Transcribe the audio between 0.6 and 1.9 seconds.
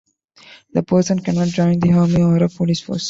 The person cannot join